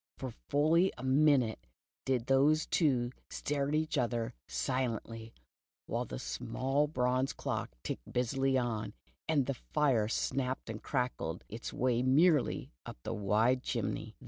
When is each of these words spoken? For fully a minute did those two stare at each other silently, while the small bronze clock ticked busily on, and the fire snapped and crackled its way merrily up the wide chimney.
For 0.17 0.31
fully 0.49 0.91
a 0.97 1.03
minute 1.03 1.67
did 2.05 2.25
those 2.25 2.65
two 2.65 3.11
stare 3.29 3.67
at 3.69 3.75
each 3.75 3.99
other 3.99 4.33
silently, 4.47 5.35
while 5.85 6.05
the 6.05 6.17
small 6.17 6.87
bronze 6.87 7.33
clock 7.33 7.69
ticked 7.83 8.11
busily 8.11 8.57
on, 8.57 8.95
and 9.29 9.45
the 9.45 9.53
fire 9.53 10.07
snapped 10.07 10.71
and 10.71 10.81
crackled 10.81 11.43
its 11.49 11.71
way 11.71 12.01
merrily 12.01 12.71
up 12.83 12.97
the 13.03 13.13
wide 13.13 13.61
chimney. 13.61 14.15